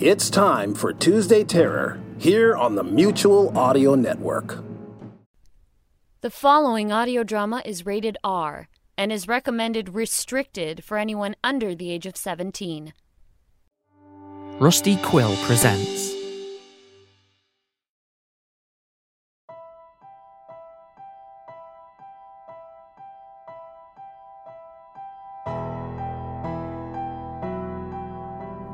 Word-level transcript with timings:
It's 0.00 0.30
time 0.30 0.76
for 0.76 0.92
Tuesday 0.92 1.42
Terror 1.42 2.00
here 2.18 2.56
on 2.56 2.76
the 2.76 2.84
Mutual 2.84 3.58
Audio 3.58 3.96
Network. 3.96 4.62
The 6.20 6.30
following 6.30 6.92
audio 6.92 7.24
drama 7.24 7.62
is 7.64 7.84
rated 7.84 8.16
R 8.22 8.68
and 8.96 9.10
is 9.10 9.26
recommended 9.26 9.96
restricted 9.96 10.84
for 10.84 10.98
anyone 10.98 11.34
under 11.42 11.74
the 11.74 11.90
age 11.90 12.06
of 12.06 12.16
17. 12.16 12.92
Rusty 14.60 14.96
Quill 14.98 15.34
presents 15.38 16.14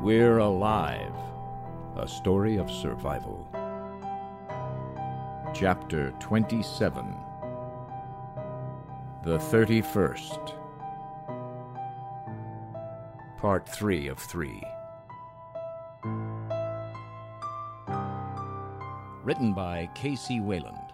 We're 0.03 0.37
Alive 0.37 1.04
A 2.05 2.07
Story 2.07 2.57
of 2.57 2.69
Survival. 2.69 3.47
Chapter 5.55 6.11
27 6.19 7.15
The 9.23 9.39
31st. 9.39 10.53
Part 13.39 13.67
3 13.67 14.07
of 14.09 14.19
3. 14.19 14.61
Written 19.23 19.55
by 19.55 19.89
K.C. 19.95 20.41
Wayland. 20.41 20.84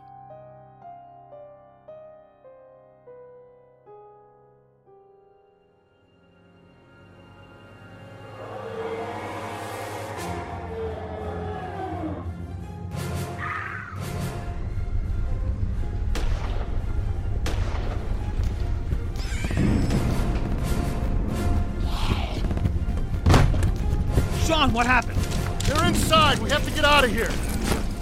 They're 25.72 25.88
inside. 25.88 26.40
We 26.40 26.50
have 26.50 26.66
to 26.66 26.72
get 26.72 26.84
out 26.84 27.06
of 27.06 27.12
here. 27.12 27.32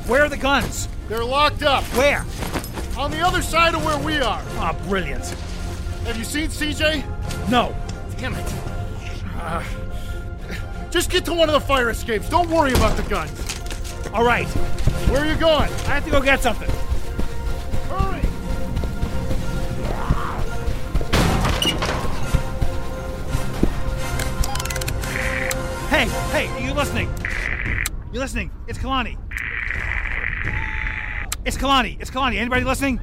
Where 0.07 0.23
are 0.23 0.29
the 0.29 0.37
guns? 0.37 0.87
They're 1.07 1.23
locked 1.23 1.61
up 1.61 1.83
Where? 1.95 2.25
on 2.97 3.11
the 3.11 3.21
other 3.21 3.43
side 3.43 3.75
of 3.75 3.85
where 3.85 3.97
we 3.99 4.15
are. 4.15 4.41
Ah, 4.57 4.75
brilliant. 4.87 5.23
Have 6.05 6.17
you 6.17 6.23
seen 6.23 6.49
CJ? 6.49 7.03
No. 7.49 7.75
Damn 8.17 8.33
it. 8.33 8.53
Uh, 9.35 9.63
just 10.89 11.11
get 11.11 11.25
to 11.25 11.33
one 11.33 11.47
of 11.47 11.53
the 11.53 11.59
fire 11.59 11.91
escapes. 11.91 12.27
Don't 12.27 12.49
worry 12.49 12.73
about 12.73 12.97
the 12.97 13.03
guns. 13.03 13.39
All 14.13 14.23
right. 14.23 14.47
Where 15.07 15.21
are 15.21 15.27
you 15.27 15.35
going? 15.35 15.69
I 15.69 15.99
have 15.99 16.05
to 16.05 16.11
go 16.11 16.21
get 16.21 16.41
something. 16.41 16.69
Hurry. 17.87 18.21
Hey, 25.89 26.07
hey, 26.31 26.47
are 26.47 26.67
you 26.67 26.73
listening? 26.73 27.13
You 28.11 28.19
listening? 28.19 28.49
It's 28.67 28.79
Kalani. 28.79 29.17
It's 31.45 31.55
Kalani. 31.55 32.01
It's 32.01 32.09
Kalani. 32.09 32.37
Anybody 32.37 32.63
listening? 32.63 32.97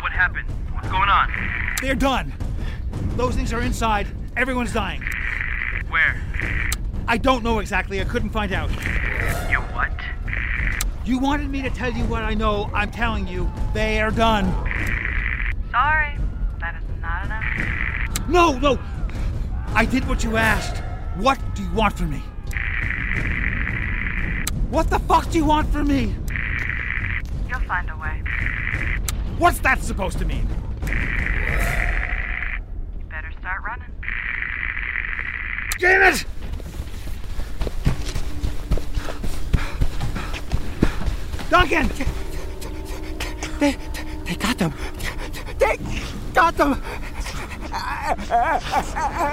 What 0.00 0.10
happened? 0.10 0.48
What's 0.72 0.88
going 0.88 1.08
on? 1.08 1.30
They're 1.80 1.94
done. 1.94 2.32
Those 3.14 3.36
things 3.36 3.52
are 3.52 3.60
inside. 3.60 4.08
Everyone's 4.36 4.72
dying. 4.72 5.04
Where? 5.88 6.20
I 7.06 7.16
don't 7.16 7.44
know 7.44 7.60
exactly. 7.60 8.00
I 8.00 8.04
couldn't 8.04 8.30
find 8.30 8.52
out. 8.52 8.70
You 9.48 9.60
what? 9.72 9.92
You 11.04 11.20
wanted 11.20 11.48
me 11.48 11.62
to 11.62 11.70
tell 11.70 11.92
you 11.92 12.02
what 12.06 12.24
I 12.24 12.34
know. 12.34 12.70
I'm 12.74 12.90
telling 12.90 13.28
you. 13.28 13.48
They 13.72 14.00
are 14.00 14.10
done. 14.10 14.46
Sorry, 15.70 16.18
that 16.58 16.74
is 16.74 16.82
not 17.00 17.24
enough. 17.24 18.28
No, 18.28 18.58
no. 18.58 18.80
I 19.74 19.84
did 19.84 20.08
what 20.08 20.24
you 20.24 20.36
asked. 20.36 20.82
What 21.16 21.38
do 21.54 21.62
you 21.62 21.70
want 21.70 21.96
from 21.96 22.10
me? 22.10 22.22
What 24.70 24.88
the 24.88 25.00
fuck 25.00 25.28
do 25.30 25.38
you 25.38 25.44
want 25.44 25.68
from 25.72 25.88
me? 25.88 26.14
You'll 27.48 27.58
find 27.60 27.90
a 27.90 27.96
way. 27.96 28.22
What's 29.36 29.58
that 29.60 29.82
supposed 29.82 30.18
to 30.18 30.24
mean? 30.24 30.46
You 30.82 30.94
better 33.08 33.32
start 33.40 33.62
running. 33.64 33.92
Damn 35.80 36.14
it! 36.14 36.24
Duncan! 41.50 41.90
They, 43.58 43.76
they 44.24 44.36
got 44.36 44.56
them. 44.56 44.72
They 45.58 45.78
got 46.32 46.56
them. 46.56 46.80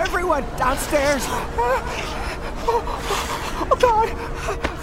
Everyone 0.02 0.44
downstairs. 0.58 1.24
Oh, 1.28 1.48
oh, 2.68 2.84
oh, 3.62 3.68
oh 3.72 3.76
God. 3.80 4.77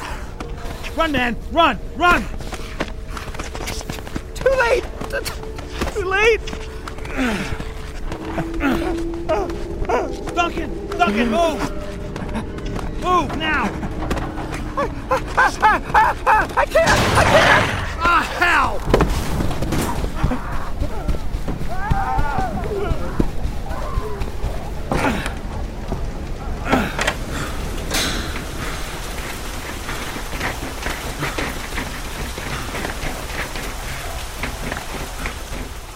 Run, 0.96 1.10
man! 1.10 1.36
Run! 1.50 1.76
Run! 1.96 2.24
Too 4.34 4.48
late. 4.48 4.84
Too 5.92 6.04
late. 6.04 6.40
Duncan! 10.34 10.88
Duncan, 10.90 11.30
move! 11.30 11.60
Move 13.02 13.36
now! 13.38 13.64
I 15.36 15.50
can't. 15.50 16.98
I 17.18 17.24
can't. 17.24 17.64
Ah, 18.00 18.22
hell! 18.38 18.93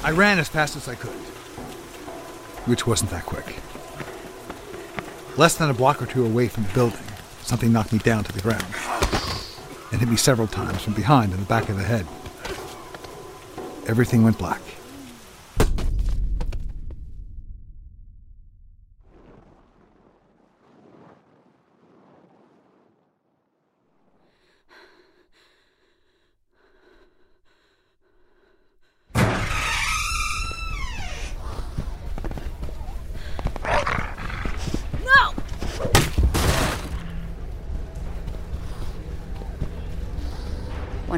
I 0.09 0.11
ran 0.13 0.39
as 0.39 0.49
fast 0.49 0.75
as 0.75 0.89
I 0.89 0.95
could, 0.95 1.11
which 2.65 2.87
wasn't 2.87 3.11
that 3.11 3.27
quick. 3.27 3.45
Less 5.37 5.57
than 5.59 5.69
a 5.69 5.75
block 5.75 6.01
or 6.01 6.07
two 6.07 6.25
away 6.25 6.49
from 6.49 6.63
the 6.63 6.73
building, 6.73 7.05
something 7.43 7.71
knocked 7.71 7.93
me 7.93 7.99
down 7.99 8.25
to 8.25 8.33
the 8.33 8.41
ground 8.41 8.65
and 9.93 10.01
hit 10.01 10.09
me 10.09 10.17
several 10.17 10.49
times 10.49 10.81
from 10.81 10.95
behind 10.95 11.35
in 11.35 11.41
the 11.41 11.45
back 11.45 11.69
of 11.69 11.77
the 11.77 11.83
head. 11.83 12.07
Everything 13.87 14.23
went 14.23 14.39
black. 14.39 14.63
No! 35.05 35.35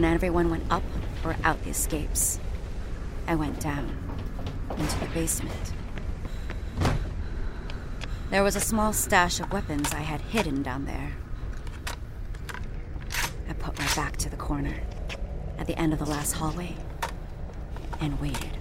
When 0.01 0.11
everyone 0.15 0.49
went 0.49 0.65
up 0.71 0.83
or 1.23 1.37
out 1.45 1.63
the 1.63 1.69
escapes, 1.69 2.41
I 3.27 3.35
went 3.35 3.61
down 3.61 3.95
into 4.79 4.99
the 4.99 5.05
basement. 5.13 5.75
There 8.31 8.43
was 8.43 8.57
a 8.57 8.61
small 8.61 8.95
stash 8.95 9.41
of 9.41 9.53
weapons 9.53 9.93
I 9.93 10.01
had 10.01 10.23
hidden 10.23 10.63
down 10.63 10.87
there. 10.87 11.13
I 13.47 13.53
put 13.53 13.79
my 13.79 13.95
back 13.95 14.17
to 14.17 14.31
the 14.31 14.39
corner 14.39 14.81
at 15.59 15.67
the 15.67 15.79
end 15.79 15.93
of 15.93 15.99
the 15.99 16.07
last 16.07 16.33
hallway 16.33 16.75
and 18.01 18.19
waited. 18.23 18.57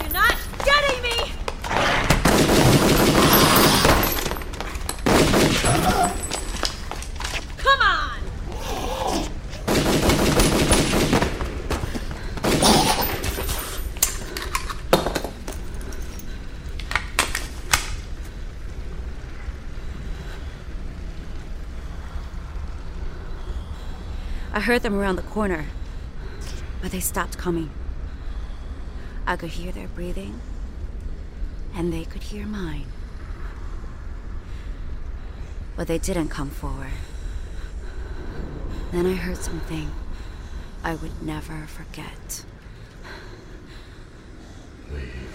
You're 0.00 0.12
not 0.12 0.36
getting 0.64 1.02
me! 1.02 1.32
Come 7.58 7.80
on! 7.80 8.20
I 24.51 24.51
heard 24.62 24.82
them 24.82 24.94
around 24.94 25.16
the 25.16 25.22
corner, 25.22 25.66
but 26.80 26.90
they 26.90 27.00
stopped 27.00 27.36
coming. 27.36 27.70
I 29.26 29.36
could 29.36 29.50
hear 29.50 29.72
their 29.72 29.88
breathing, 29.88 30.40
and 31.74 31.92
they 31.92 32.04
could 32.04 32.22
hear 32.22 32.46
mine. 32.46 32.86
But 35.76 35.86
they 35.88 35.98
didn't 35.98 36.28
come 36.28 36.50
forward. 36.50 36.92
Then 38.92 39.06
I 39.06 39.14
heard 39.14 39.38
something 39.38 39.90
I 40.84 40.94
would 40.96 41.22
never 41.22 41.66
forget. 41.66 42.44
Leave 44.92 45.31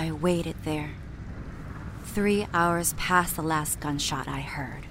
I 0.00 0.12
waited 0.12 0.56
there. 0.64 0.92
Three 2.04 2.46
hours 2.54 2.94
past 2.94 3.36
the 3.36 3.42
last 3.42 3.80
gunshot 3.80 4.26
I 4.26 4.40
heard. 4.40 4.86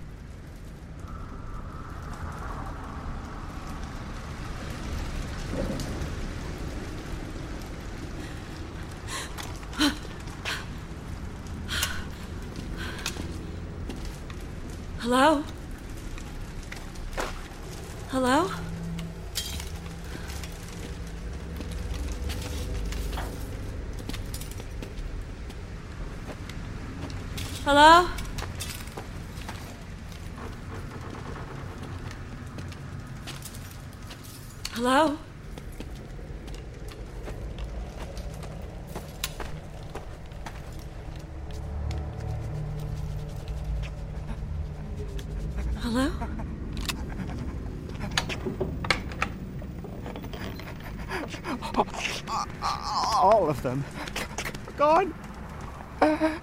Hello? 15.00 15.44
Hello? 18.10 18.52
Hello? 27.70 28.08
Hello? 34.74 35.18
Hello? 45.82 46.10
All 53.50 53.56
of 53.56 53.64
them. 53.64 53.84
Gone. 54.78 55.12
They're 56.00 56.40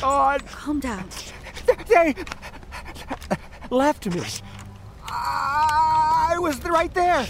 gone. 0.00 0.40
Calm 0.46 0.78
down. 0.78 1.08
They 1.88 2.14
left 3.70 4.06
me. 4.06 4.22
I 5.02 6.36
was 6.38 6.62
right 6.62 6.94
there. 6.94 7.26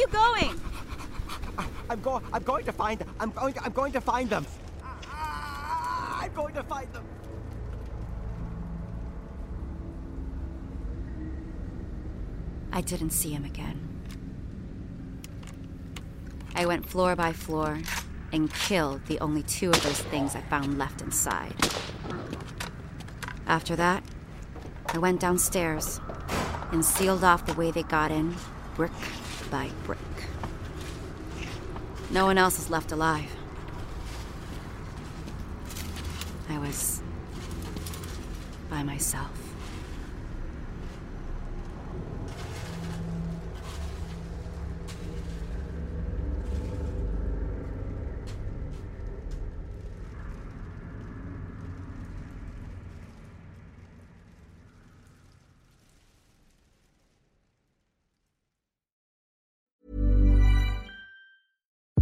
you 0.00 0.06
going? 0.08 0.60
I'm 1.90 2.00
going. 2.00 2.24
I'm 2.32 2.42
going 2.42 2.64
to 2.64 2.72
find 2.72 2.98
them. 2.98 3.14
I'm 3.20 3.30
going. 3.30 3.52
To, 3.54 3.64
I'm 3.64 3.72
going 3.72 3.92
to 3.92 4.00
find 4.00 4.30
them. 4.30 4.46
I'm 4.82 6.32
going 6.32 6.54
to 6.54 6.62
find 6.62 6.92
them. 6.92 7.04
I 12.72 12.80
didn't 12.80 13.10
see 13.10 13.30
him 13.30 13.44
again. 13.44 13.99
I 16.60 16.66
went 16.66 16.84
floor 16.84 17.16
by 17.16 17.32
floor 17.32 17.78
and 18.34 18.52
killed 18.52 19.06
the 19.06 19.18
only 19.20 19.42
two 19.42 19.70
of 19.70 19.82
those 19.82 20.02
things 20.02 20.36
I 20.36 20.42
found 20.42 20.76
left 20.76 21.00
inside. 21.00 21.54
After 23.46 23.74
that, 23.76 24.04
I 24.88 24.98
went 24.98 25.20
downstairs 25.20 26.02
and 26.70 26.84
sealed 26.84 27.24
off 27.24 27.46
the 27.46 27.54
way 27.54 27.70
they 27.70 27.82
got 27.82 28.10
in, 28.10 28.36
brick 28.76 28.92
by 29.50 29.70
brick. 29.84 29.98
No 32.10 32.26
one 32.26 32.36
else 32.36 32.58
is 32.58 32.68
left 32.68 32.92
alive. 32.92 33.34
I 36.50 36.58
was 36.58 37.00
by 38.68 38.82
myself. 38.82 39.39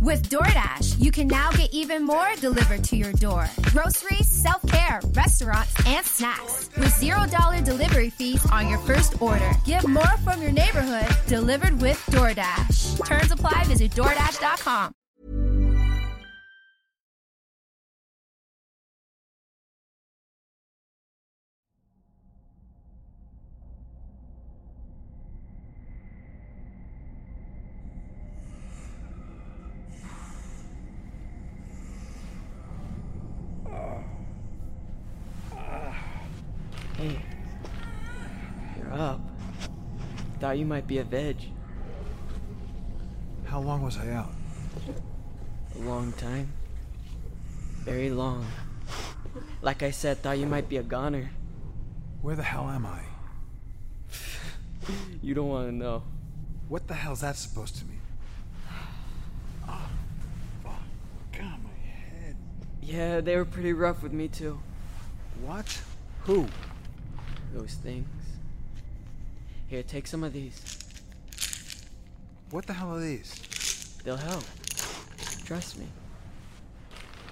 With 0.09 0.31
DoorDash, 0.31 0.99
you 0.99 1.13
can 1.13 1.29
now 1.29 1.51
get 1.51 1.71
even 1.71 2.03
more 2.03 2.35
delivered 2.41 2.83
to 2.85 2.97
your 2.97 3.13
door. 3.13 3.47
Groceries, 3.73 4.27
self 4.27 4.63
care, 4.67 5.03
restaurants, 5.13 5.75
and 5.87 6.05
snacks. 6.07 6.71
With 6.79 6.95
$0 6.95 7.63
delivery 7.63 8.09
fees 8.09 8.41
on 8.51 8.71
your 8.71 8.79
first 8.79 9.21
order. 9.21 9.53
Get 9.67 9.87
more 9.87 10.17
from 10.25 10.41
your 10.41 10.51
neighborhood 10.51 11.15
delivered 11.27 11.79
with 11.83 11.99
DoorDash. 12.07 13.05
Terms 13.05 13.31
apply. 13.31 13.65
Visit 13.65 13.91
DoorDash.com. 13.91 14.98
Thought 40.49 40.57
you 40.57 40.65
might 40.65 40.87
be 40.87 40.97
a 40.97 41.05
veg. 41.05 41.37
How 43.45 43.61
long 43.61 43.83
was 43.83 43.99
I 43.99 44.13
out? 44.13 44.33
A 45.77 45.79
long 45.81 46.11
time. 46.13 46.51
Very 47.81 48.09
long. 48.09 48.47
Like 49.61 49.83
I 49.83 49.91
said, 49.91 50.23
thought 50.23 50.39
you 50.39 50.47
might 50.47 50.67
be 50.67 50.79
a 50.79 50.83
goner. 50.83 51.33
Where 52.23 52.35
the 52.35 52.43
hell 52.43 52.67
am 52.71 52.87
I? 52.87 53.03
You 55.21 55.35
don't 55.35 55.49
want 55.49 55.69
to 55.69 55.75
know. 55.75 56.03
What 56.71 56.89
the 56.89 56.95
hell's 56.95 57.21
that 57.21 57.37
supposed 57.37 57.77
to 57.81 57.85
mean? 57.85 58.01
Oh, 59.69 59.87
fuck. 60.65 60.81
God, 61.31 61.59
my 61.63 61.79
head. 61.87 62.37
Yeah, 62.81 63.21
they 63.21 63.37
were 63.37 63.45
pretty 63.45 63.75
rough 63.75 64.03
with 64.03 64.15
me 64.15 64.29
too. 64.29 64.59
What? 65.45 65.79
Who? 66.23 66.47
Those 67.53 67.75
things. 67.75 68.18
Here, 69.69 69.83
take 69.83 70.07
some 70.07 70.25
of 70.25 70.33
these. 70.33 70.79
What 72.51 72.67
the 72.67 72.73
hell 72.73 72.95
are 72.95 73.01
these? 73.01 73.99
They'll 74.03 74.17
help. 74.17 74.45
Trust 75.45 75.79
me. 75.79 75.87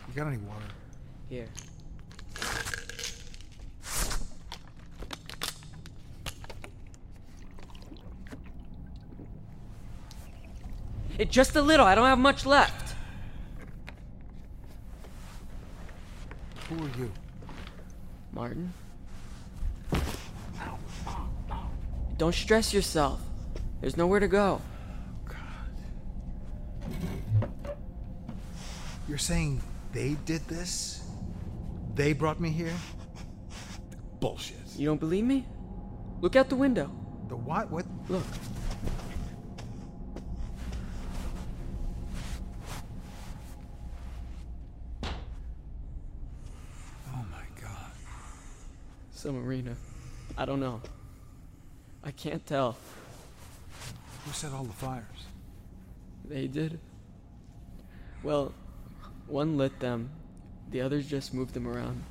You 0.08 0.14
got 0.14 0.26
any 0.28 0.36
water? 0.36 0.66
Here. 1.30 1.48
It 11.18 11.30
just 11.30 11.56
a 11.56 11.62
little. 11.62 11.86
I 11.86 11.94
don't 11.94 12.04
have 12.04 12.18
much 12.18 12.44
left. 12.44 12.94
Who 16.68 16.84
are 16.84 16.98
you? 16.98 17.10
Martin? 18.32 18.74
Don't 22.18 22.34
stress 22.34 22.72
yourself. 22.72 23.20
There's 23.80 23.96
nowhere 23.96 24.20
to 24.20 24.28
go. 24.28 24.62
God. 25.26 25.36
You're 29.06 29.18
saying 29.18 29.60
they 29.92 30.16
did 30.24 30.46
this? 30.48 31.02
They 31.94 32.14
brought 32.14 32.40
me 32.40 32.50
here? 32.50 32.72
Bullshit. 34.18 34.56
You 34.76 34.86
don't 34.86 35.00
believe 35.00 35.24
me? 35.24 35.46
Look 36.22 36.36
out 36.36 36.48
the 36.48 36.56
window. 36.56 36.90
The 37.28 37.36
what? 37.36 37.70
What? 37.70 37.84
Look. 38.08 38.22
Oh 47.12 47.24
my 47.30 47.44
god. 47.60 47.92
Some 49.12 49.46
arena. 49.46 49.76
I 50.38 50.46
don't 50.46 50.60
know. 50.60 50.80
I 52.06 52.12
can't 52.12 52.46
tell. 52.46 52.76
Who 54.24 54.32
set 54.32 54.52
all 54.52 54.62
the 54.62 54.72
fires? 54.72 55.26
They 56.24 56.46
did. 56.46 56.78
Well, 58.22 58.54
one 59.26 59.56
lit 59.58 59.80
them, 59.80 60.10
the 60.70 60.80
others 60.80 61.06
just 61.06 61.34
moved 61.34 61.52
them 61.52 61.66
around. 61.66 62.02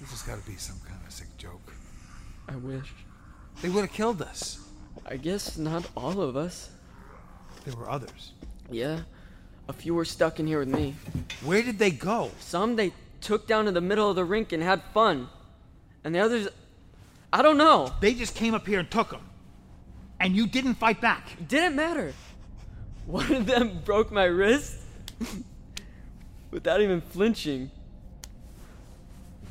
This 0.00 0.10
has 0.10 0.22
got 0.22 0.40
to 0.40 0.50
be 0.50 0.56
some 0.56 0.78
kind 0.86 1.00
of 1.06 1.12
sick 1.12 1.28
joke. 1.38 1.72
I 2.48 2.56
wish. 2.56 2.92
They 3.62 3.68
would 3.68 3.82
have 3.82 3.92
killed 3.92 4.20
us. 4.20 4.68
I 5.06 5.16
guess 5.16 5.56
not 5.56 5.88
all 5.96 6.20
of 6.20 6.36
us. 6.36 6.70
There 7.64 7.74
were 7.76 7.88
others. 7.88 8.32
Yeah, 8.70 9.00
a 9.68 9.72
few 9.72 9.94
were 9.94 10.04
stuck 10.04 10.40
in 10.40 10.48
here 10.48 10.58
with 10.58 10.68
me. 10.68 10.94
Where 11.44 11.62
did 11.62 11.78
they 11.78 11.90
go? 11.90 12.32
Some 12.40 12.74
they 12.76 12.92
took 13.20 13.46
down 13.46 13.66
to 13.66 13.72
the 13.72 13.80
middle 13.80 14.10
of 14.10 14.16
the 14.16 14.24
rink 14.24 14.52
and 14.52 14.62
had 14.62 14.82
fun. 14.92 15.28
And 16.04 16.14
the 16.14 16.18
others, 16.18 16.48
I 17.36 17.42
don't 17.42 17.58
know. 17.58 17.92
They 18.00 18.14
just 18.14 18.34
came 18.34 18.54
up 18.54 18.66
here 18.66 18.78
and 18.78 18.90
took 18.90 19.10
them. 19.10 19.20
And 20.18 20.34
you 20.34 20.46
didn't 20.46 20.76
fight 20.76 21.02
back. 21.02 21.28
Didn't 21.46 21.76
matter. 21.76 22.14
One 23.04 23.30
of 23.30 23.44
them 23.44 23.82
broke 23.84 24.10
my 24.10 24.24
wrist 24.24 24.78
without 26.50 26.80
even 26.80 27.02
flinching. 27.02 27.70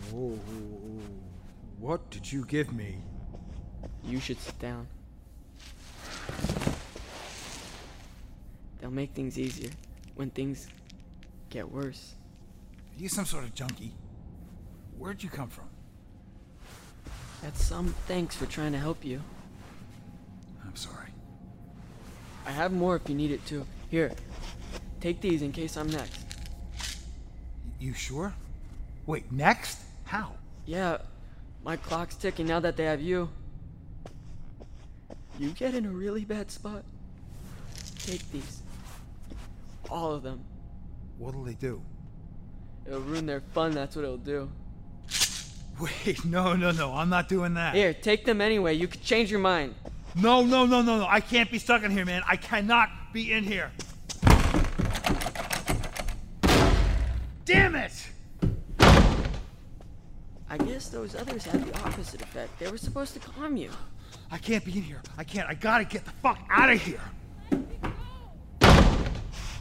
Whoa. 0.10 0.40
What 1.78 2.10
did 2.10 2.32
you 2.32 2.44
give 2.46 2.74
me? 2.74 2.96
You 4.04 4.20
should 4.20 4.40
sit 4.40 4.58
down. 4.58 4.88
They'll 8.82 8.90
make 8.90 9.12
things 9.12 9.38
easier 9.38 9.70
when 10.16 10.32
things 10.32 10.70
get 11.52 11.70
worse. 11.70 12.16
Are 12.98 13.00
you 13.00 13.10
some 13.10 13.26
sort 13.26 13.44
of 13.44 13.54
junkie? 13.54 13.94
Where'd 14.98 15.22
you 15.22 15.30
come 15.30 15.50
from? 15.50 15.75
That's 17.46 17.64
some 17.64 17.94
thanks 18.08 18.36
for 18.36 18.48
trying 18.48 18.72
to 18.72 18.80
help 18.80 19.06
you. 19.06 19.22
I'm 20.66 20.76
sorry. 20.76 21.10
I 22.44 22.50
have 22.50 22.74
more 22.74 22.96
if 22.96 23.08
you 23.08 23.14
need 23.14 23.30
it 23.30 23.46
too. 23.46 23.68
Here, 23.92 24.12
take 25.00 25.22
these 25.22 25.44
in 25.44 25.52
case 25.52 25.78
I'm 25.78 25.88
next. 25.88 26.26
You 27.80 27.94
sure? 27.94 28.34
Wait, 29.06 29.32
next? 29.32 29.78
How? 30.06 30.32
Yeah, 30.66 30.98
my 31.64 31.78
clock's 31.78 32.16
ticking 32.16 32.48
now 32.48 32.60
that 32.62 32.78
they 32.78 32.86
have 32.86 33.00
you. 33.00 33.30
You 35.38 35.52
get 35.52 35.76
in 35.76 35.86
a 35.86 35.92
really 35.92 36.26
bad 36.26 36.50
spot. 36.50 36.84
Take 38.00 38.28
these. 38.32 38.64
All 39.92 40.14
of 40.14 40.24
them. 40.24 40.44
What'll 41.20 41.44
they 41.44 41.54
do? 41.54 41.80
It'll 42.88 43.02
ruin 43.02 43.28
their 43.28 43.42
fun, 43.42 43.70
that's 43.70 43.96
what 43.96 44.04
it'll 44.04 44.18
do. 44.18 44.50
Wait, 45.80 46.24
no, 46.26 46.54
no, 46.56 46.72
no. 46.72 46.94
I'm 46.94 47.10
not 47.10 47.28
doing 47.28 47.56
that. 47.56 47.76
Here, 47.76 47.94
take 47.94 48.26
them 48.26 48.42
anyway. 48.42 48.74
You 48.74 48.88
could 48.88 49.02
change 49.02 49.30
your 49.30 49.40
mind. 49.40 49.76
No, 50.16 50.44
no, 50.44 50.66
no, 50.66 50.82
no, 50.82 51.00
no. 51.00 51.08
I 51.10 51.20
can't 51.20 51.52
be 51.52 51.60
stuck 51.60 51.84
in 51.84 51.92
here, 51.92 52.06
man. 52.06 52.24
I 52.28 52.38
cannot 52.38 52.90
be 53.12 53.34
in 53.34 53.44
here. 53.44 53.72
Damn 57.44 57.76
it! 57.76 58.08
I 60.50 60.58
guess 60.58 60.88
those 60.88 61.16
others 61.16 61.44
had 61.46 61.64
the 61.66 61.78
opposite 61.80 62.22
effect. 62.22 62.58
They 62.60 62.72
were 62.72 62.78
supposed 62.78 63.14
to 63.14 63.20
calm 63.20 63.58
you. 63.58 63.70
I 64.32 64.38
can't 64.38 64.64
be 64.64 64.72
in 64.78 64.84
here. 64.84 65.02
I 65.18 65.24
can't. 65.24 65.48
I 65.48 65.54
gotta 65.54 65.84
get 65.84 66.06
the 66.06 66.12
fuck 66.12 66.40
out 66.50 66.72
of 66.72 66.82
here. 66.82 67.02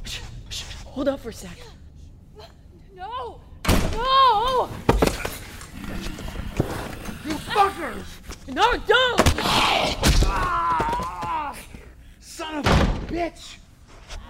Shh, 0.04 0.21
shh, 0.49 0.62
hold 0.85 1.09
up 1.09 1.21
for 1.21 1.30
a 1.30 1.33
sec. 1.33 1.59
No! 2.94 3.40
No! 3.92 4.71
You 7.24 7.32
fuckers! 7.34 8.04
No, 8.48 8.72
don't! 8.86 9.22
Ah, 10.26 11.56
son 12.20 12.56
of 12.58 12.66
a 12.66 12.68
bitch! 13.12 13.56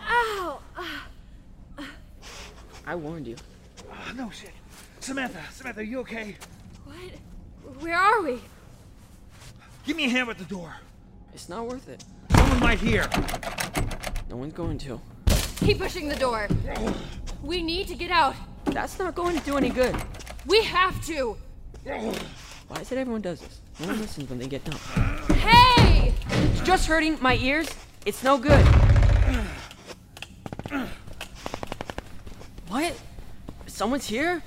Ow! 0.09 0.61
I 2.87 2.95
warned 2.95 3.27
you. 3.27 3.35
Ah, 3.91 4.13
no 4.15 4.31
shit. 4.31 4.53
Samantha, 5.01 5.41
Samantha, 5.51 5.81
are 5.81 5.85
you 5.85 5.99
okay? 6.01 6.37
What? 6.85 7.81
Where 7.83 7.97
are 7.97 8.23
we? 8.23 8.41
Give 9.85 9.97
me 9.97 10.05
a 10.05 10.09
hand 10.09 10.29
with 10.29 10.39
the 10.39 10.45
door. 10.45 10.73
It's 11.33 11.49
not 11.49 11.67
worth 11.67 11.89
it. 11.89 12.05
Someone 12.31 12.61
might 12.61 12.79
hear. 12.79 13.09
No 14.31 14.37
one's 14.37 14.55
going 14.55 14.79
to. 14.79 15.01
Keep 15.57 15.81
pushing 15.81 16.09
the 16.09 16.17
door. 16.17 16.47
We 17.43 17.61
need 17.61 17.89
to 17.89 17.97
get 17.97 18.13
out. 18.13 18.37
That's 18.67 18.99
not 19.01 19.17
going 19.17 19.37
to 19.37 19.45
do 19.45 19.57
any 19.57 19.71
good. 19.71 19.97
We 20.47 20.63
have 20.63 21.05
to. 21.07 21.37
Why 22.69 22.81
is 22.81 22.91
it 22.93 22.99
everyone 22.99 23.21
does 23.21 23.41
this? 23.41 23.61
No 23.81 23.89
one 23.89 24.01
listens 24.01 24.31
when 24.31 24.39
they 24.39 24.47
get 24.47 24.65
done. 24.65 24.79
Hey! 25.37 26.15
It's 26.31 26.61
just 26.63 26.87
hurting 26.87 27.19
my 27.21 27.37
ears. 27.37 27.69
It's 28.07 28.23
no 28.23 28.39
good. 28.39 28.65
What? 32.69 32.95
Someone's 33.67 34.07
here? 34.07 34.43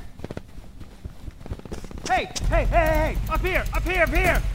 Hey, 2.08 2.30
hey, 2.50 2.66
hey, 2.66 2.66
hey, 2.66 3.16
hey! 3.16 3.18
Up 3.30 3.42
here, 3.42 3.64
up 3.74 3.84
here, 3.84 4.04
up 4.04 4.10
here! 4.10 4.42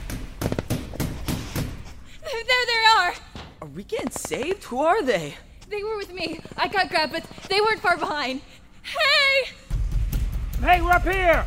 There 2.22 2.66
they 2.66 2.84
are. 2.98 3.14
Are 3.62 3.68
we 3.68 3.84
getting 3.84 4.10
saved? 4.10 4.64
Who 4.64 4.80
are 4.80 5.02
they? 5.02 5.36
They 5.68 5.82
were 5.82 5.96
with 5.96 6.12
me. 6.12 6.40
I 6.56 6.68
got 6.68 6.88
grabbed, 6.88 7.12
but 7.12 7.24
they 7.48 7.60
weren't 7.60 7.80
far 7.80 7.96
behind. 7.96 8.40
Hey! 8.82 9.52
Hey, 10.60 10.82
we're 10.82 10.90
up 10.90 11.04
here! 11.04 11.46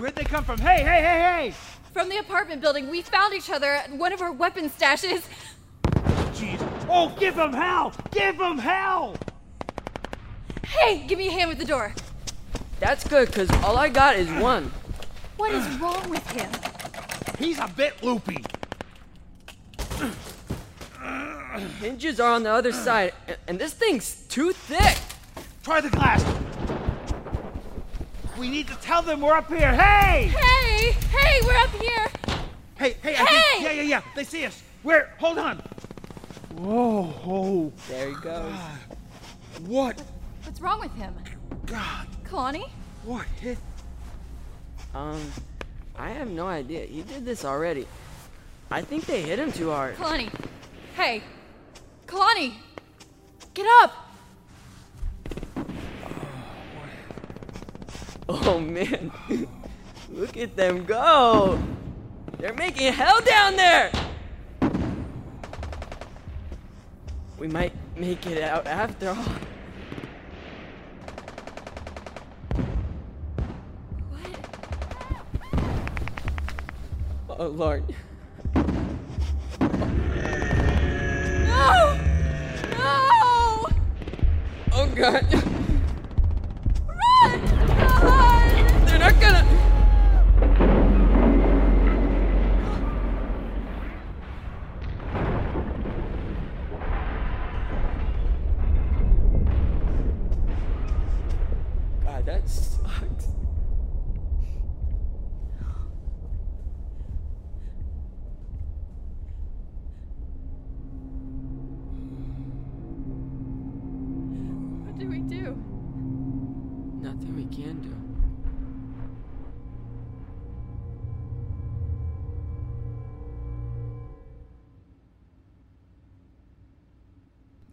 Where'd 0.00 0.16
they 0.16 0.24
come 0.24 0.44
from? 0.44 0.58
Hey, 0.58 0.78
hey, 0.78 1.02
hey, 1.02 1.50
hey! 1.50 1.54
From 1.92 2.08
the 2.08 2.16
apartment 2.16 2.62
building, 2.62 2.88
we 2.88 3.02
found 3.02 3.34
each 3.34 3.50
other 3.50 3.70
at 3.72 3.92
one 3.92 4.14
of 4.14 4.22
our 4.22 4.32
weapon 4.32 4.70
stashes. 4.70 5.24
Jeez. 6.32 6.86
Oh, 6.88 7.14
give 7.20 7.36
them 7.36 7.52
hell! 7.52 7.92
Give 8.10 8.38
them 8.38 8.56
hell! 8.56 9.14
Hey, 10.64 11.04
give 11.06 11.18
me 11.18 11.28
a 11.28 11.30
hand 11.30 11.50
with 11.50 11.58
the 11.58 11.66
door. 11.66 11.94
That's 12.78 13.06
good, 13.06 13.26
because 13.26 13.50
all 13.62 13.76
I 13.76 13.90
got 13.90 14.16
is 14.16 14.30
one. 14.42 14.72
What 15.36 15.52
is 15.52 15.66
wrong 15.78 16.08
with 16.08 16.26
him? 16.30 16.50
He's 17.38 17.58
a 17.58 17.68
bit 17.68 18.02
loopy. 18.02 18.42
Hinges 21.78 22.20
are 22.20 22.32
on 22.32 22.42
the 22.44 22.50
other 22.50 22.72
side, 22.72 23.12
and 23.46 23.58
this 23.58 23.74
thing's 23.74 24.14
too 24.28 24.52
thick. 24.52 24.96
Try 25.62 25.82
the 25.82 25.90
glass. 25.90 26.24
We 28.40 28.48
need 28.48 28.68
to 28.68 28.74
tell 28.76 29.02
them 29.02 29.20
we're 29.20 29.34
up 29.36 29.48
here. 29.48 29.70
Hey! 29.76 30.28
Hey! 30.28 30.92
Hey, 30.92 31.40
we're 31.44 31.56
up 31.58 31.68
here! 31.72 32.06
Hey, 32.78 32.96
hey, 33.02 33.14
I 33.14 33.24
Hey! 33.26 33.52
think, 33.52 33.64
yeah, 33.64 33.72
yeah, 33.72 33.82
yeah. 33.82 34.02
They 34.16 34.24
see 34.24 34.46
us. 34.46 34.62
Where? 34.82 35.12
Hold 35.18 35.36
on. 35.36 35.58
Whoa, 36.56 37.02
whoa. 37.02 37.70
There 37.86 38.08
he 38.08 38.14
goes. 38.14 38.54
What? 39.66 40.02
What's 40.44 40.58
wrong 40.58 40.80
with 40.80 40.94
him? 40.94 41.14
God, 41.66 42.06
Kalani? 42.24 42.66
what 43.04 43.26
hit? 43.42 43.58
Um, 44.94 45.20
I 45.98 46.08
have 46.08 46.30
no 46.30 46.46
idea. 46.46 46.86
He 46.86 47.02
did 47.02 47.26
this 47.26 47.44
already. 47.44 47.86
I 48.70 48.80
think 48.80 49.04
they 49.04 49.20
hit 49.20 49.38
him 49.38 49.52
too 49.52 49.70
hard. 49.70 49.96
Kalani. 49.96 50.32
Hey. 50.96 51.22
Kalani! 52.06 52.54
Get 53.52 53.66
up! 53.82 53.92
Oh 58.32 58.60
man, 58.60 59.10
look 60.08 60.36
at 60.36 60.54
them 60.54 60.84
go! 60.84 61.60
They're 62.38 62.54
making 62.54 62.92
hell 62.92 63.20
down 63.22 63.56
there! 63.56 63.90
We 67.40 67.48
might 67.48 67.72
make 67.96 68.24
it 68.26 68.40
out 68.40 68.68
after 68.68 69.08
all. 69.08 69.16
What? 74.10 74.30
Oh 77.40 77.48
Lord. 77.48 77.82
No! 81.48 81.98
No! 82.78 83.68
Oh 84.72 84.92
God. 84.94 85.49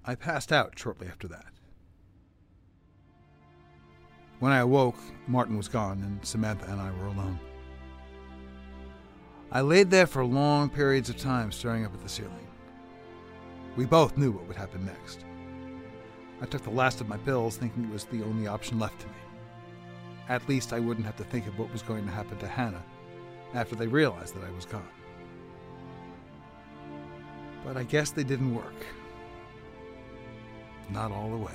I 0.09 0.15
passed 0.15 0.53
out 0.53 0.79
shortly 0.79 1.07
after 1.07 1.27
that. 1.27 1.45
When 4.39 4.53
I 4.53 4.59
awoke, 4.59 4.95
Martin 5.27 5.57
was 5.57 5.67
gone, 5.67 6.01
and 6.01 6.25
Samantha 6.25 6.71
and 6.71 6.79
I 6.79 6.91
were 6.91 7.07
alone. 7.07 7.37
I 9.51 9.59
laid 9.59 9.89
there 9.89 10.07
for 10.07 10.23
long 10.23 10.69
periods 10.69 11.09
of 11.09 11.17
time 11.17 11.51
staring 11.51 11.85
up 11.85 11.93
at 11.93 12.01
the 12.01 12.07
ceiling. 12.07 12.47
We 13.75 13.85
both 13.85 14.17
knew 14.17 14.31
what 14.31 14.47
would 14.47 14.55
happen 14.55 14.85
next. 14.85 15.25
I 16.41 16.45
took 16.45 16.63
the 16.63 16.69
last 16.69 17.01
of 17.01 17.09
my 17.09 17.17
pills, 17.17 17.57
thinking 17.57 17.83
it 17.83 17.91
was 17.91 18.05
the 18.05 18.23
only 18.23 18.47
option 18.47 18.79
left 18.79 19.01
to 19.01 19.07
me. 19.07 19.13
At 20.29 20.47
least 20.47 20.71
I 20.71 20.79
wouldn't 20.79 21.05
have 21.05 21.17
to 21.17 21.23
think 21.25 21.47
of 21.47 21.59
what 21.59 21.71
was 21.71 21.81
going 21.81 22.05
to 22.05 22.11
happen 22.11 22.37
to 22.37 22.47
Hannah 22.47 22.83
after 23.53 23.75
they 23.75 23.87
realized 23.87 24.35
that 24.35 24.43
I 24.45 24.51
was 24.51 24.65
gone. 24.65 24.87
But 27.65 27.75
I 27.75 27.83
guess 27.83 28.11
they 28.11 28.23
didn't 28.23 28.55
work. 28.55 28.85
Not 30.89 31.12
all 31.12 31.29
the 31.29 31.38
way. 31.38 31.51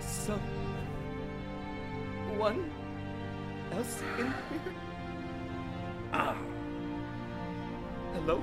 Some. 0.00 0.40
One 2.38 2.70
else 3.72 4.02
in 4.18 4.26
here? 4.26 4.85
Ah. 6.18 6.34
Hello? 8.14 8.40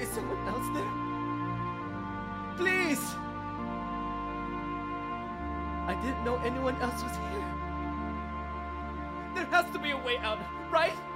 Is 0.00 0.08
someone 0.08 0.48
else 0.48 0.66
there? 0.74 0.92
Please! 2.56 2.98
I 5.86 5.94
didn't 6.02 6.24
know 6.24 6.38
anyone 6.38 6.74
else 6.82 7.04
was 7.04 7.16
here. 7.30 7.54
There 9.36 9.44
has 9.44 9.70
to 9.70 9.78
be 9.78 9.92
a 9.92 9.96
way 9.96 10.18
out, 10.18 10.40
right? 10.72 11.11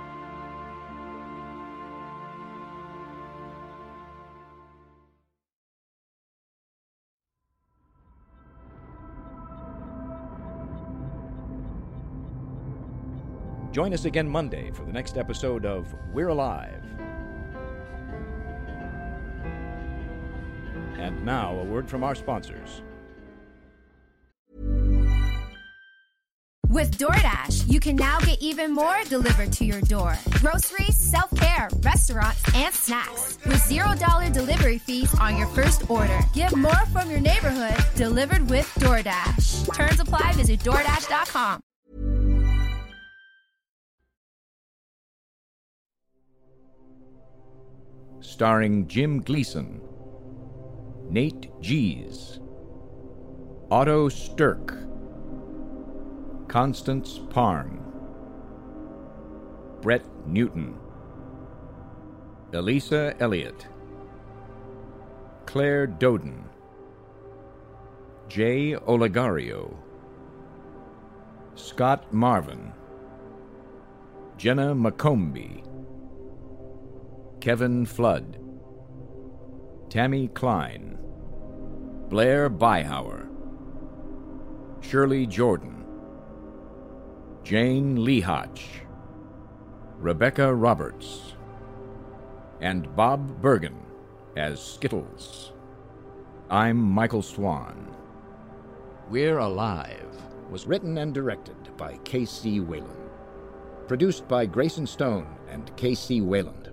Join 13.77 13.93
us 13.93 14.07
again 14.07 14.27
Monday 14.27 14.71
for 14.71 14.87
the 14.87 14.91
next 14.91 15.19
episode 15.19 15.67
of 15.67 15.95
We're 16.11 16.29
Alive. 16.29 16.83
And 20.97 21.23
now, 21.27 21.59
a 21.59 21.63
word 21.63 21.87
from 21.87 22.03
our 22.03 22.15
sponsors. 22.15 22.81
With 26.71 26.97
DoorDash, 26.97 27.71
you 27.71 27.79
can 27.79 27.97
now 27.97 28.19
get 28.21 28.41
even 28.41 28.73
more 28.73 28.97
delivered 29.11 29.53
to 29.53 29.67
your 29.67 29.83
door. 29.83 30.17
Groceries, 30.41 30.97
self 30.97 31.29
care, 31.37 31.69
restaurants, 31.83 32.43
and 32.55 32.75
snacks. 32.75 33.37
With 33.45 33.61
$0 33.61 34.33
delivery 34.33 34.79
fees 34.79 35.15
on 35.21 35.37
your 35.37 35.49
first 35.49 35.91
order. 35.91 36.19
Get 36.33 36.57
more 36.57 36.87
from 36.95 37.11
your 37.11 37.21
neighborhood 37.21 37.77
delivered 37.95 38.49
with 38.49 38.73
DoorDash. 38.77 39.75
Terms 39.75 40.01
apply. 40.01 40.33
Visit 40.33 40.61
DoorDash.com. 40.61 41.61
Starring 48.21 48.89
Jim 48.89 49.21
Gleason, 49.21 49.81
Nate 51.09 51.51
Gies, 51.61 52.41
Otto 53.71 54.09
Stirk, 54.09 54.75
Constance 56.49 57.21
Parn, 57.31 57.81
Brett 59.83 60.05
Newton, 60.27 60.77
Elisa 62.53 63.15
Elliott, 63.21 63.67
Claire 65.45 65.87
Doden, 65.87 66.45
Jay 68.29 68.75
Olegario, 68.75 69.77
Scott 71.55 72.13
Marvin, 72.13 72.73
Jenna 74.37 74.75
McCombie, 74.75 75.65
Kevin 77.47 77.87
Flood, 77.87 78.41
Tammy 79.89 80.27
Klein, 80.27 80.99
Blair 82.09 82.51
Byhauer, 82.51 83.29
Shirley 84.81 85.29
Jordan, 85.29 85.85
Jane 87.45 87.99
Lehotch, 87.99 88.65
Rebecca 89.97 90.53
Roberts, 90.53 91.37
and 92.61 92.93
Bob 92.97 93.41
Bergen 93.41 93.79
as 94.37 94.61
Skittles. 94.61 95.53
I'm 96.51 96.77
Michael 96.79 97.23
Swan. 97.23 97.95
We're 99.09 99.39
Alive 99.39 100.11
was 100.51 100.67
written 100.67 100.99
and 100.99 101.15
directed 101.15 101.77
by 101.77 101.97
K.C. 101.99 102.59
Wayland. 102.59 103.09
Produced 103.87 104.27
by 104.27 104.47
Grayson 104.47 104.89
Stone 104.89 105.29
and 105.49 105.71
K.C. 105.77 106.23
Wayland. 106.23 106.73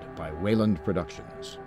by 0.21 0.31
Wayland 0.33 0.83
Productions. 0.83 1.57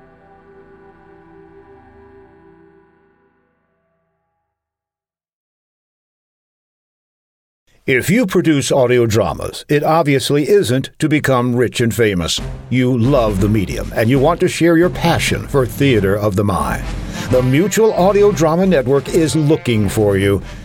If 7.84 8.08
you 8.08 8.26
produce 8.26 8.70
audio 8.70 9.06
dramas, 9.06 9.64
it 9.68 9.82
obviously 9.82 10.48
isn't 10.48 10.90
to 11.00 11.08
become 11.08 11.56
rich 11.56 11.80
and 11.80 11.92
famous. 11.92 12.40
You 12.70 12.96
love 12.96 13.40
the 13.40 13.48
medium 13.48 13.92
and 13.92 14.08
you 14.08 14.20
want 14.20 14.38
to 14.38 14.48
share 14.48 14.76
your 14.76 14.88
passion 14.88 15.48
for 15.48 15.66
theater 15.66 16.14
of 16.14 16.36
the 16.36 16.44
mind. 16.44 16.86
The 17.32 17.42
Mutual 17.42 17.92
Audio 17.94 18.30
Drama 18.30 18.66
Network 18.66 19.08
is 19.08 19.34
looking 19.34 19.88
for 19.88 20.16
you. 20.16 20.40